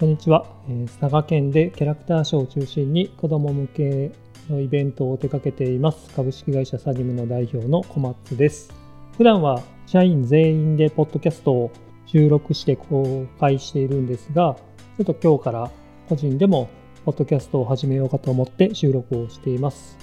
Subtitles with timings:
[0.00, 0.44] こんにちは。
[0.68, 4.10] え佐賀県でキャラクターショーを中心に子供向け
[4.50, 8.74] のイベントを手掛けています株式会社サニムの代表の小松です。
[9.16, 11.70] 普段は社員全員でポッドキャストを
[12.06, 14.56] 収録して公開しているんですが、
[14.96, 15.70] ちょっと今日から
[16.08, 16.68] 個人でも
[17.04, 19.96] ポッドキャストを始めようかと思って収録をしています。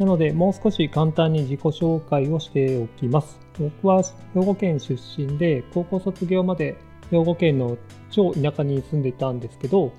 [0.00, 3.38] なので、もう少し簡単に自己紹介をしておきます。
[3.60, 6.76] 僕は兵庫県出身で、高校卒業まで
[7.14, 7.78] 兵庫県の
[8.10, 9.92] 超田舎に住んでいたんですけど、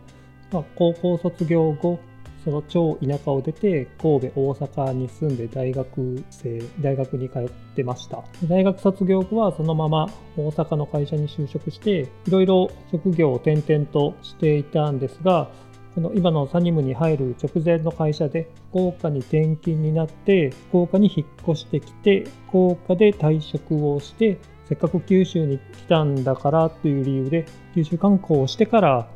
[0.52, 2.00] まあ、高校卒業後、
[2.44, 8.24] その超田舎を出て神戸、大阪に住んで大学生、大学に通ってました。
[8.44, 15.50] 大学卒業後はそのまま大阪の会社に就職して、いろいろ職業を転々としていたんですが、
[15.96, 29.08] この今のサニムに入る直前の会社で福岡に転勤になって福岡に引っ越してきて福岡で退職をしてせっかく九州に来たんだからという理由で九州観光をしてから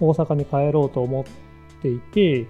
[0.00, 2.46] 大阪に帰ろうと思っていて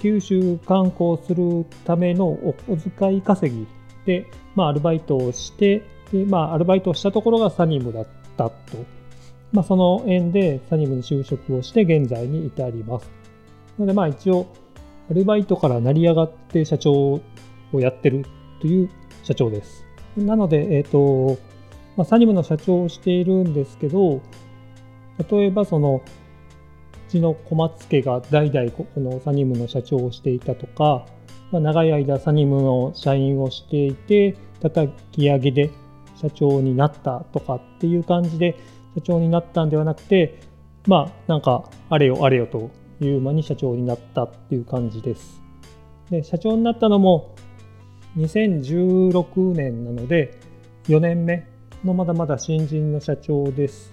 [0.00, 3.66] 九州観光するためのお小遣い稼ぎ
[4.06, 8.54] で、まあ、アルバイトをしてで、まあ、アルバイトをしたところがサニムだったと、
[9.52, 13.10] まあ、その縁でサニムに就職をして現在に至ります。
[13.78, 14.46] なのでまあ一応
[15.10, 17.20] アルバイトから成り上がって社長を
[17.74, 18.24] やってる
[18.60, 18.90] という
[19.22, 19.84] 社長です。
[20.16, 21.38] なので、えっ、ー、と
[21.96, 24.20] まあ、サニムの社長をしているんですけど、
[25.30, 26.02] 例えばその、
[27.08, 31.06] うちの小松家が代々このサニムの社長をしていたとか、
[31.52, 35.70] まあ、長い間サニムの社員をしていて、叩き上げで
[36.16, 38.56] 社長になったとかっていう感じで
[38.94, 40.40] 社長になったんではなくて、
[40.86, 42.70] まあなんかあれよあれよと
[43.00, 45.42] いう間に社長になったっていう感じです。
[46.10, 47.34] で、社長になったのも
[48.16, 50.38] 2016年なので
[50.88, 51.46] 4年目
[51.84, 53.92] のまだまだ新人の社長です。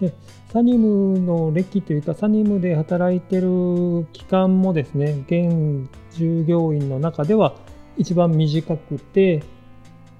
[0.00, 0.12] で
[0.52, 7.54] サニムの歴というか、サニムで働いてる期間もですね、現従業員の中では
[7.96, 9.42] 一番短くて、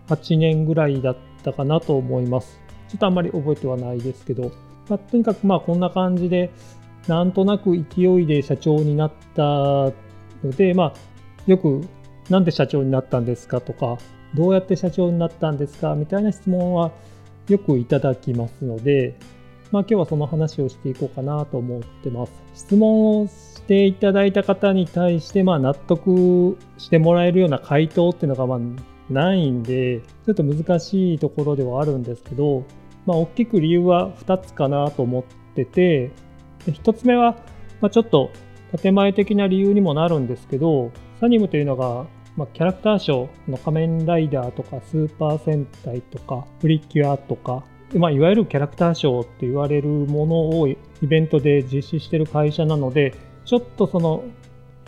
[0.09, 2.61] 8年ぐらいだったかなと思います。
[2.89, 4.53] ちょっとあんまり覚えてはないですけど、
[4.89, 6.51] まあ、とにかくまあこんな感じで、
[7.07, 9.93] なんとなく勢いで社長になったの
[10.57, 10.95] で、まあ、
[11.47, 11.83] よく
[12.29, 13.99] なんで社長になったんですかとか、
[14.35, 15.95] どうやって社長になったんですか？
[15.95, 16.91] みたいな質問は
[17.49, 19.17] よくいただきますので、
[19.73, 22.33] まあ、今日はその話をしていこうかなと思ってます。
[22.55, 28.61] 質問をしていただいた方に対して、まあ、納得してもらえるような回答っていうのがま
[29.11, 32.65] ないんで、ちょっと難しいところではあるんですけど、
[33.07, 36.11] まあ、大きく理由は2つかなと思ってて、
[36.67, 37.37] 1つ目は、
[37.81, 38.31] ま、ちょっと
[38.83, 42.07] 建前的な理由にもなるんですけど、サニムというのが
[42.37, 47.65] まあ、キャラクターショーの仮面ライダーとかスーパー戦隊とかプリキュアとか、
[47.95, 53.15] まあ、いわゆるキャラクターショーって言われるものをイベントで実施してる会社なので
[53.45, 54.25] ちょっとその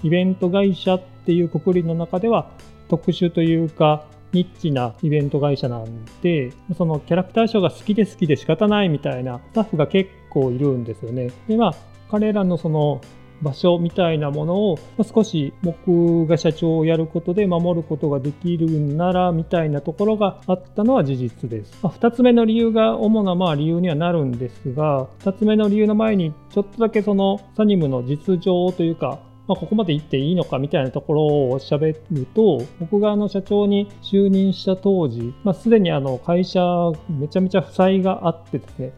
[0.02, 2.50] イベント会社っていうくくりの中では
[2.88, 11.30] 特殊というかニッチなイベント会社なんでそのキャラクターショーが好きで好きで仕方ないみたいなスタッフが結構いるんですよね。
[11.48, 11.74] でまあ
[12.10, 13.00] 彼らのその
[13.42, 21.78] 場所みたいなものを少し僕が社長をやることで守ることができるならみたいなところがあったのは事実です。
[21.82, 36.60] まあ、2つ目の理由が主なまあ理由にはなるんですが2つ目の理由の前にちょっとだけそのサニムの実情というかまあ、ここまで行っていいのかみたいなところを喋ると、僕があの社長に就任した当時、まあ、すでにあの会社
[37.08, 38.92] めちゃめちゃ負債があってですね、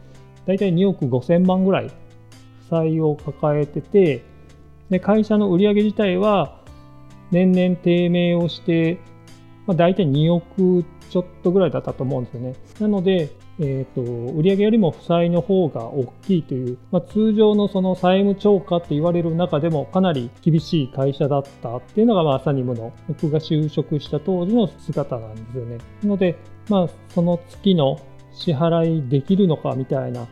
[0.45, 1.93] 大体2億5000万ぐらい負
[2.69, 4.25] 債を抱えてて、
[4.91, 6.59] で会社の売上自体は
[7.31, 8.99] 年々低迷をして、
[9.65, 12.55] まあ、大体2億ちょっとぐらいだったと思うんですよね。
[12.79, 14.01] なので、えーと、
[14.33, 25.77] 売上よりも負債の方が大きいという、まあ、通常のその債務超過って言われる中でもかなり厳しい会社だったっていうのが、まあ、サニムの僕が就職した当時の姿なんですよね。
[26.03, 26.37] なので、
[26.69, 27.97] まあ、その月の
[28.33, 30.27] 支払いできるのかみたいな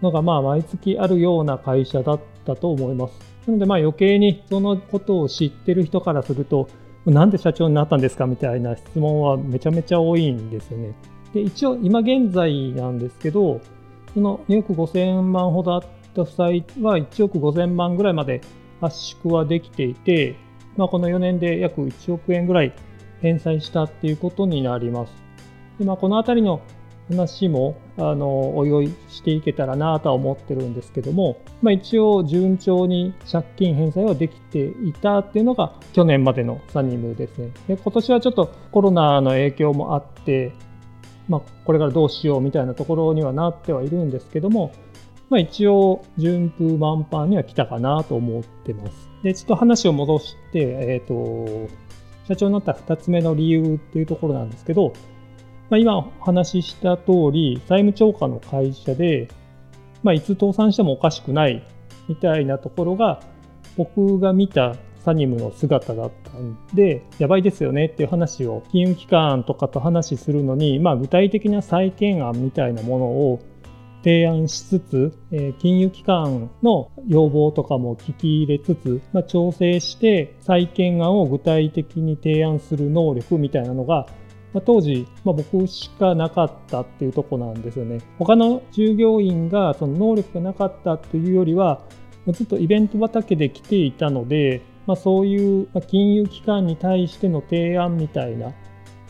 [0.00, 3.18] のが、まあ、毎月あるような会社だったと思います。
[3.46, 6.68] なのでまあ余計にそのことを知ってる人からすると、
[7.06, 10.94] なんで社長になったんですかみたいな質問はめちゃめちゃ多いんですよね。
[11.32, 13.60] で一応今現在なんですけど、
[14.14, 15.82] その2億5000万ほどあっ
[16.14, 18.40] た負債は1億5000万ぐらいまで
[18.80, 20.36] 圧縮はできていて、
[20.76, 22.72] まあ、この4年で約1億円ぐらい
[23.22, 25.12] 返済したっていうことになります。
[25.78, 26.60] でまあ、このあたりの
[27.08, 40.52] 話もあのおいおいしていけたらなとは思ってるんですけども、まあ、一応順調に借金返済はできていたっていうのが去年までのサニムですねで今年はちょっとコロナの影響もあって、
[41.28, 44.72] まあ、これからどうしようみたいなところにはなってはいるんですけども、
[45.28, 49.08] まあ、一応順風満帆には来たかなと思ってます。
[49.22, 51.72] で、ちょっと話を戻して、えっ、ー、と、
[52.28, 54.92] 社長になった2つ目の理由っていうところなんですけど、
[55.68, 59.28] まあ、今お話しした通り、債務超過の会社で、
[60.02, 61.64] まあ、いつ倒産してもおかしくない
[62.08, 63.20] みたいなところが、
[63.76, 73.40] 僕が見たサニムの姿だったんで、やばいですよねっていう話を金融機関とかと話するのに、まあ、具体的な再建案みたいなものを
[74.02, 84.06] 提案しつつ、え金融機関の要望とかも聞き入れつつ、まあ、調整して再建案を具体的に提案する能力みたいなのが、
[84.56, 87.98] ま、当時、まあ、僕しかなかったっていうとこなんですよね。
[88.18, 91.82] 他の従業員がその能力がなかったというよりは、
[92.32, 98.54] ずっとイベント畑で来ていたので、まあ、そういう金融機関に対しての提案みたいな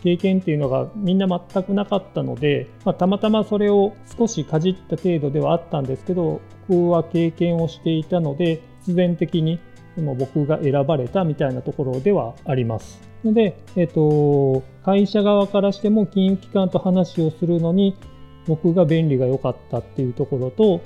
[0.03, 9.61] 経験っていうのがみんな全くなかったので、まあ、たまたまそれを少しかじった程度ではあったんですけど僕は経験をしていたので必然的に
[9.97, 13.01] 今僕が選ばれたみたいなところではあります。
[13.25, 17.97] ので、えっと、会社側からしても金融機関と話をするのに
[18.47, 20.81] 僕が便利が良かったっていうところと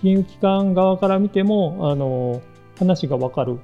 [0.00, 2.40] 金融機関側から見てもあの
[2.78, 3.58] 話が分かる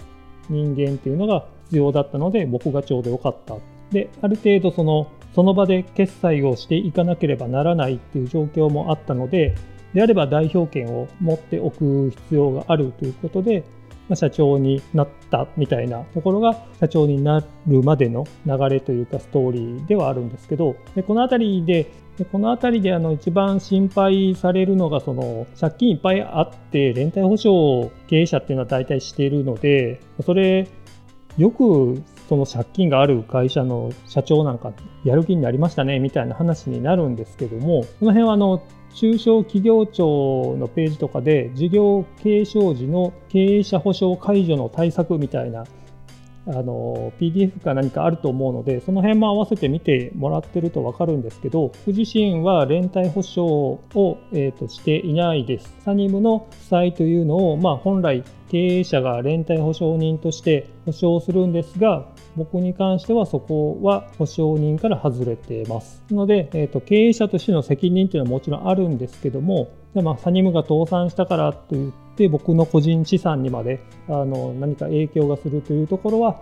[0.48, 3.56] 人間っていうのが必要だったので僕がちょうど良かった
[3.90, 9.54] で、ある程度その、その場で決済をしていかなければならないっていう状況もあったので、
[9.94, 13.64] であれば代表権を持っておく必要があるということで、
[14.16, 30.68] 社長になったみたいなところが社長になるまでの流れというかストーリーではあるんですけど、でこの辺りで、でこの辺りであの一番心配されるのがその借金いっぱいあって連帯保証経営者っていうのは大体しているのでそれ
[31.36, 34.72] よくその借金がある会社の社長なんか
[35.04, 38.62] やる気になりましたねみたいな話になるんですけどもこの辺はあの
[38.98, 45.64] 中小企業庁のページとかで事業継承時の経営者保証解除の対策みたいな
[46.48, 55.76] あの PDF か何かあると思うのでその辺も合わせて見てもらってると分かるんですけど僕自身は連帯保証を、えーと、していないです。
[55.84, 66.02] サニムの負債というのを、まあ、本来経営者が連帯保証人として保証するんですが僕に関してはそこは保証人から外れています。
[66.10, 76.40] ので、えーと、経営者としての責任というのはもちろんあるんですけどもで、まあ、サニムが倒産したからといって僕の個人資産にまであの何か影響がするというところは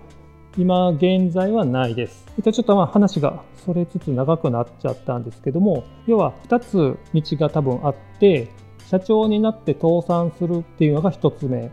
[0.58, 2.24] 今現在はないです。
[2.42, 8.48] ちょっとまあ話がそれつつ長くなっちゃったんですけども要は2つ道が多分あって
[8.86, 11.70] 社長になって倒産するっていうのが1つ目。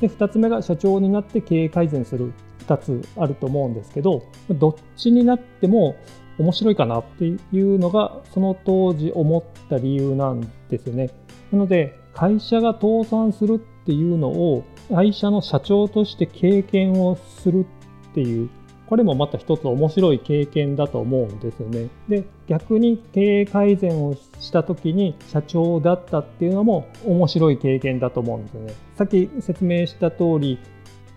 [0.00, 2.32] で2つ目が社長になって経営改善する。
[2.66, 5.96] 2つあると思うんですけどどっちになっても
[6.38, 11.10] 面白いかなっていうのがその当時思った理由なんですよね。
[11.52, 17.66] なので会社が倒産するっていうのを会社の社長として経験をする
[18.10, 18.50] っていう
[18.86, 21.88] これもまた一つ面白い経験だと思うんですよね。
[22.08, 28.74] で逆に経営改善をした時に社長だったっていうのも面白い経験だと思うんですよね。
[28.96, 30.58] さっき説明した通り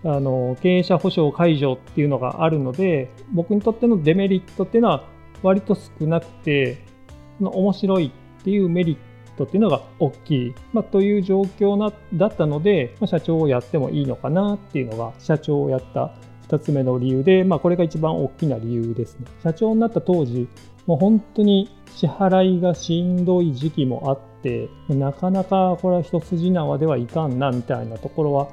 [0.04, 5.04] あの経営者保証解除っていうのがあるので僕にとってのデメリットっていうのは
[5.42, 6.84] 割と少なくて
[7.38, 8.96] その面白いっていうメリッ
[9.36, 16.14] トっていうのが大きい、まあ、という状況なだったので、まあ、社長をやってもいいのかなっていうのが社長をやった
[16.48, 19.26] 2つ目の理由で、まあ、これが一番大きな理由ですね。
[19.42, 20.48] 社長になった当時
[20.86, 28.48] もう本当に支払いがしんどい時期もあってなかなかこれは一筋縄ではいかんなみたいなところは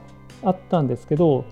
[0.46, 1.46] あったんですけど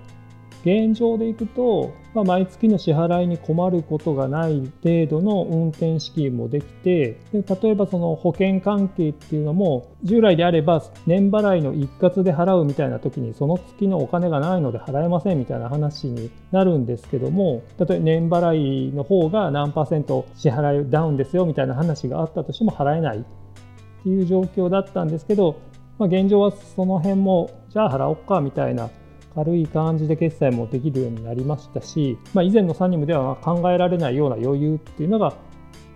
[0.64, 25.62] 現状でいくと、まあ、毎月の支払いに困ることがない程度の運転資金もできてで例えばその保険関係っていうのも従来であれば年払いの一括で払うみたいな時にその月のお金がないので払えませんみたいな話になるんですけども例えば年払いの方が何パーセント支払いダウンですよみたいな話があったとしても払えないっていう状況だったんですけど、
[26.00, 28.90] まあ、現状はその辺もじゃあ払おっかみたいな
[29.36, 35.34] 軽い感じで決済もできるようになりましたし、まあ、以前のサニムでは考えられないような余裕っていうのが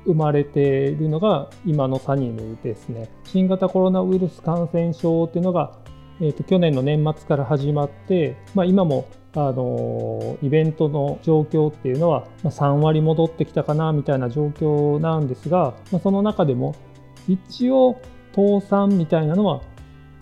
[0.05, 3.09] 生まれているのが今のサニムですね。
[3.25, 5.77] 新型コロナウイルス感染症っていうのが、
[6.21, 16.73] えー、と去年の年末から始まって、まあ、今もあのイベントの状況っていうのは3割戻ってきたかなみたいな状況なんですが、まあ、その中でも
[17.27, 18.01] 一応
[18.33, 19.61] 倒産みたいなのは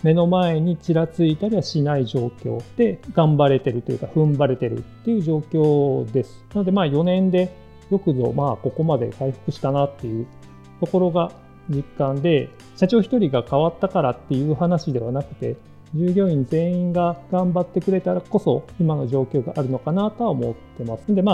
[0.06, 6.46] 目の前にちらついたりはしない状況で頑張れてるというか踏ん張れてるっていう状況です。
[6.54, 7.52] なのでまあ4年で
[7.90, 10.28] よくぞまあここまで回復したなっていう
[10.80, 11.32] ところが
[11.70, 15.56] 実感で社長1人が変わったからっていう話ではなくて
[15.96, 21.16] 従業員全員が頑張ってくれたらこそ今の状況があるのかなとは思ってますん。
[21.16, 21.32] でま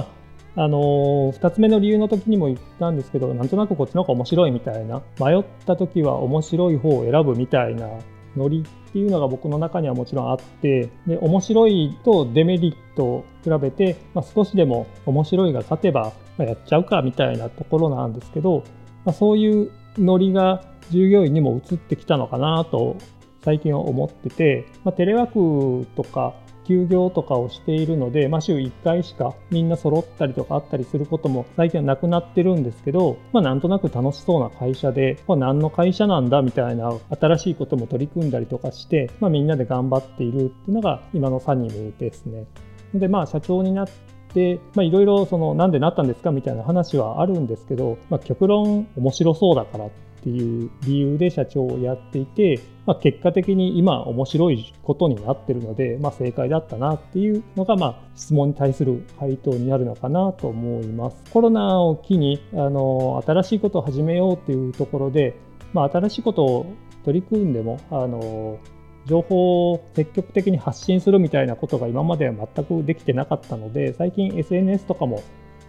[0.55, 7.89] ああのー、2つ目の理由の時にも言ったんですけどなんとなくこっちの方が面白いみたいな迷った時は面白い方を選ぶみたいな
[8.35, 18.63] ノリっていうのが僕の中にはもちろんあってで面白いとデメリットを比べて、まあ、少しでも面白いが勝てば、ま、やっちゃうかみたいなところなんですけど、
[19.05, 22.97] まあ、そういうノリが従業員にも移ってきたのかなと
[23.43, 26.35] 最近は思ってて、まあ、テレワークとか
[26.65, 42.45] 休業とかをしているので、まあ、週1回しかみんな揃ったりとかあったりすることも最近はなくなってるんですけど、まあ、なんとなく楽しそうな会社で、まあ、何の会社なんだみたいな新しいことも取り組んだりとかして、まあ、みんなで頑張っているっていうのが今のサニムですね。
[42.93, 43.87] でまあ社長になっ
[44.33, 61.23] ていろいろそのなんでなったんですかみたいな話はあるんですけど、まあ、極論面白そうだからってていう理由で社長をやっていて、まあ、結果的に今面白いことになってるので、まあ、正解だったなっていうのが、まあ、質問に対する回答になるのかなと思います。
[61.31, 65.35] コロナを機にあの新しいことを始めようっていうところで、
[65.73, 66.65] まあ、新しいことを
[67.03, 68.59] 取り組んでもあの
[69.05, 75.23] 情報を積極的に発信するみたいなことが今までは全くできてなかったので最近 SNS とかも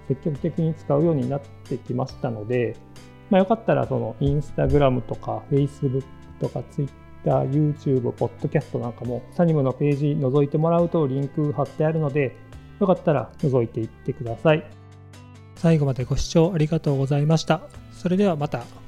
[0.09, 2.77] 積極的に使うようになってきましたので、
[3.33, 6.05] まあ、よかったらそのインスタグラムとか Facebook
[6.39, 6.93] とか Twitter、
[7.25, 12.37] YouTube、ポッドキャストなんかもサニムのページ覗いてもらうとリンク貼ってあるので
[12.79, 14.71] よかったら覗いていってください。
[15.57, 17.63] 最後までご視聴ありがとうございました。
[17.95, 18.82] それではまた。